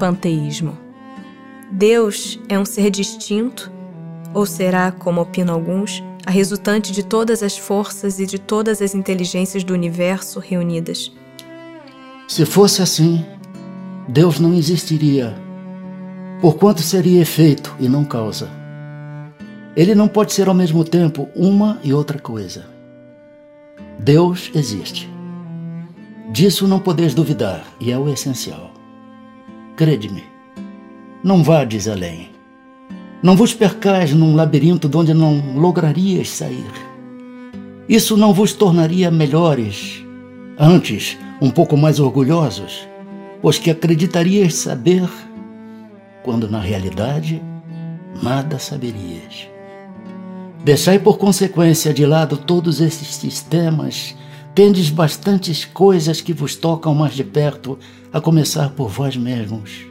Panteísmo. 0.00 0.78
Deus 1.70 2.40
é 2.48 2.58
um 2.58 2.64
ser 2.64 2.90
distinto, 2.90 3.70
ou 4.32 4.46
será, 4.46 4.90
como 4.90 5.20
opinam 5.20 5.54
alguns, 5.54 6.02
a 6.24 6.30
resultante 6.30 6.90
de 6.90 7.02
todas 7.02 7.42
as 7.42 7.58
forças 7.58 8.18
e 8.18 8.24
de 8.24 8.38
todas 8.38 8.80
as 8.80 8.94
inteligências 8.94 9.62
do 9.62 9.74
universo 9.74 10.40
reunidas. 10.40 11.12
Se 12.26 12.46
fosse 12.46 12.80
assim, 12.80 13.22
Deus 14.08 14.40
não 14.40 14.54
existiria, 14.54 15.36
porquanto 16.40 16.80
seria 16.80 17.20
efeito 17.20 17.76
e 17.78 17.86
não 17.86 18.02
causa. 18.02 18.48
Ele 19.76 19.94
não 19.94 20.08
pode 20.08 20.32
ser 20.32 20.48
ao 20.48 20.54
mesmo 20.54 20.82
tempo 20.82 21.28
uma 21.36 21.78
e 21.84 21.92
outra 21.92 22.18
coisa. 22.18 22.64
Deus 23.98 24.50
existe. 24.54 25.10
Disso 26.32 26.66
não 26.66 26.80
podeis 26.80 27.12
duvidar, 27.12 27.66
e 27.78 27.92
é 27.92 27.98
o 27.98 28.08
essencial. 28.08 28.79
Crede-me, 29.80 30.24
não 31.24 31.42
vades 31.42 31.88
além. 31.88 32.28
Não 33.22 33.34
vos 33.34 33.54
percais 33.54 34.12
num 34.12 34.34
labirinto 34.36 34.90
de 34.90 34.94
onde 34.94 35.14
não 35.14 35.58
lograrias 35.58 36.28
sair. 36.28 36.70
Isso 37.88 38.14
não 38.14 38.34
vos 38.34 38.52
tornaria 38.52 39.10
melhores, 39.10 40.04
antes 40.58 41.16
um 41.40 41.48
pouco 41.48 41.78
mais 41.78 41.98
orgulhosos, 41.98 42.86
pois 43.40 43.56
que 43.56 43.70
acreditarias 43.70 44.52
saber, 44.52 45.08
quando 46.22 46.46
na 46.46 46.60
realidade 46.60 47.42
nada 48.22 48.58
saberias. 48.58 49.48
Deixai 50.62 50.98
por 50.98 51.16
consequência 51.16 51.94
de 51.94 52.04
lado 52.04 52.36
todos 52.36 52.82
esses 52.82 53.14
sistemas, 53.14 54.14
tendes 54.60 54.90
bastantes 54.90 55.64
coisas 55.64 56.20
que 56.20 56.34
vos 56.34 56.54
tocam 56.54 56.94
mais 56.94 57.14
de 57.14 57.24
perto, 57.24 57.78
a 58.12 58.20
começar 58.20 58.68
por 58.68 58.90
vós 58.90 59.16
mesmos. 59.16 59.86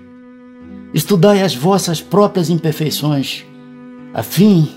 Estudai 0.94 1.42
as 1.42 1.56
vossas 1.56 2.04
próprias 2.04 2.52
imperfeições, 2.52 3.44
a 4.14 4.22
fim 4.22 4.70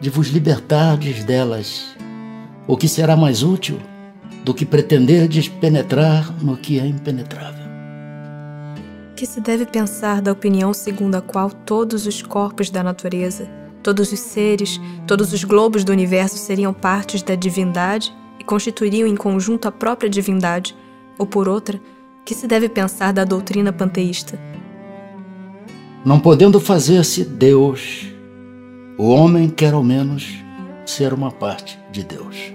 de 0.00 0.10
vos 0.10 0.26
libertardes 0.26 1.22
delas, 1.22 1.84
o 2.66 2.76
que 2.76 2.88
será 2.88 3.16
mais 3.16 3.44
útil 3.44 3.78
do 4.44 4.52
que 4.52 4.66
pretenderdes 4.66 5.46
penetrar 5.46 6.34
no 6.42 6.56
que 6.56 6.80
é 6.80 6.84
impenetrável. 6.84 7.64
Que 9.14 9.24
se 9.24 9.40
deve 9.40 9.66
pensar 9.66 10.20
da 10.20 10.32
opinião 10.32 10.74
segundo 10.74 11.14
a 11.14 11.20
qual 11.20 11.48
todos 11.48 12.06
os 12.06 12.22
corpos 12.22 12.70
da 12.70 12.82
natureza, 12.82 13.48
todos 13.84 14.10
os 14.10 14.18
seres, 14.18 14.80
todos 15.06 15.32
os 15.32 15.44
globos 15.44 15.84
do 15.84 15.92
universo 15.92 16.36
seriam 16.38 16.74
partes 16.74 17.22
da 17.22 17.36
divindade 17.36 18.12
e 18.42 18.44
constituiriam 18.44 19.06
em 19.06 19.14
conjunto 19.14 19.68
a 19.68 19.72
própria 19.72 20.10
divindade, 20.10 20.76
ou 21.16 21.24
por 21.24 21.48
outra, 21.48 21.80
que 22.24 22.34
se 22.34 22.48
deve 22.48 22.68
pensar 22.68 23.12
da 23.12 23.24
doutrina 23.24 23.72
panteísta? 23.72 24.36
Não 26.04 26.18
podendo 26.18 26.58
fazer-se 26.58 27.24
Deus, 27.24 28.08
o 28.98 29.10
homem 29.10 29.48
quer 29.48 29.74
ao 29.74 29.84
menos 29.84 30.28
ser 30.84 31.14
uma 31.14 31.30
parte 31.30 31.78
de 31.92 32.02
Deus. 32.02 32.52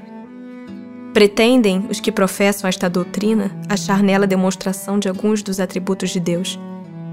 Pretendem 1.14 1.88
os 1.90 2.02
que 2.02 2.12
professam 2.12 2.68
esta 2.68 2.90
doutrina 2.90 3.50
achar 3.70 4.04
nela 4.04 4.28
demonstração 4.28 5.00
de 5.00 5.08
alguns 5.08 5.42
dos 5.42 5.58
atributos 5.58 6.10
de 6.10 6.20
Deus. 6.20 6.60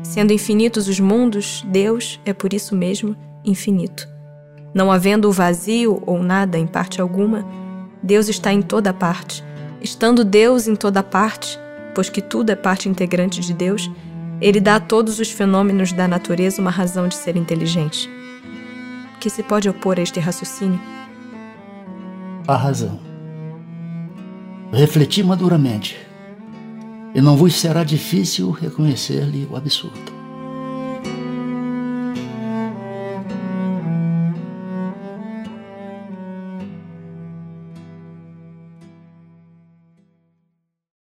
Sendo 0.03 0.33
infinitos 0.33 0.89
os 0.89 0.99
mundos, 0.99 1.65
Deus 1.69 2.21
é 2.27 2.33
por 2.33 2.53
isso 2.53 2.75
mesmo 2.75 3.17
infinito. 3.45 4.09
Não 4.75 4.91
havendo 4.91 5.29
o 5.29 5.33
vazio 5.33 6.03
ou 6.05 6.21
nada 6.21 6.59
em 6.59 6.67
parte 6.67 7.01
alguma, 7.01 7.47
Deus 8.05 8.29
está 8.29 8.53
em 8.53 8.61
toda 8.61 8.93
parte. 8.93 9.43
Estando 9.81 10.25
Deus 10.25 10.69
em 10.69 10.77
toda 10.77 11.03
parte, 11.03 11.59
pois 11.95 12.11
que 12.11 12.21
tudo 12.21 12.51
é 12.51 12.55
parte 12.55 12.87
integrante 12.87 13.41
de 13.41 13.55
Deus, 13.55 13.91
ele 14.43 14.61
dá 14.61 14.77
a 14.77 14.81
todos 14.81 15.19
os 15.19 15.31
fenômenos 15.31 15.91
da 15.91 16.07
natureza 16.07 16.61
uma 16.61 16.71
razão 16.71 17.09
de 17.09 17.15
ser 17.15 17.35
inteligente. 17.35 18.11
Que 19.19 19.31
se 19.31 19.43
pode 19.43 19.71
opor 19.71 19.99
a 19.99 20.03
este 20.03 20.21
raciocínio? 20.21 20.79
A 22.47 22.57
razão. 22.57 23.01
Refleti 24.71 25.23
maduramente, 25.23 25.97
e 27.15 27.23
não 27.23 27.39
vos 27.39 27.55
será 27.55 27.85
difícil 27.85 28.51
reconhecer-lhe 28.51 29.49
o 29.51 29.57
absurdo. 29.57 30.24